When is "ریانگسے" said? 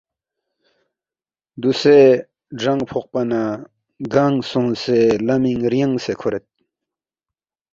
5.71-6.13